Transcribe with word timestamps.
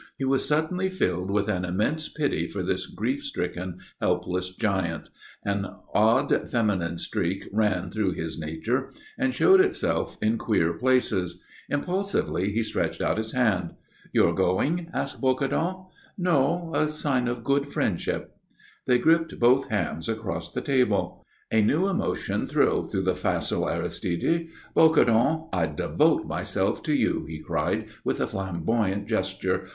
He 0.17 0.25
was 0.25 0.43
suddenly 0.47 0.89
filled 0.89 1.29
with 1.29 1.47
an 1.47 1.63
immense 1.63 2.09
pity 2.09 2.47
for 2.47 2.63
this 2.63 2.87
grief 2.87 3.23
stricken, 3.23 3.77
helpless 4.01 4.49
giant. 4.49 5.11
An 5.45 5.67
odd 5.93 6.49
feminine 6.49 6.97
streak 6.97 7.47
ran 7.53 7.91
through 7.91 8.13
his 8.13 8.39
nature 8.39 8.89
and 9.19 9.31
showed 9.31 9.61
itself 9.61 10.17
in 10.19 10.39
queer 10.39 10.73
places. 10.73 11.43
Impulsively 11.69 12.51
he 12.51 12.63
stretched 12.63 12.99
out 12.99 13.17
his 13.19 13.33
hand. 13.33 13.75
"You're 14.11 14.33
going?" 14.33 14.89
asked 14.91 15.21
Bocardon. 15.21 15.85
"No. 16.17 16.71
A 16.73 16.87
sign 16.87 17.27
of 17.27 17.43
good 17.43 17.71
friendship." 17.71 18.35
They 18.87 18.97
gripped 18.97 19.35
hands 19.69 20.09
across 20.09 20.51
the 20.51 20.61
table. 20.61 21.23
A 21.51 21.61
new 21.61 21.87
emotion 21.87 22.47
thrilled 22.47 22.91
through 22.91 23.03
the 23.03 23.13
facile 23.13 23.69
Aristide. 23.69 24.47
"Bocardon, 24.75 25.47
I 25.53 25.67
devote 25.67 26.25
myself 26.25 26.81
to 26.85 26.93
you," 26.95 27.27
he 27.29 27.37
cried, 27.37 27.85
with 28.03 28.19
a 28.19 28.25
flamboyant 28.25 29.07
gesture. 29.07 29.67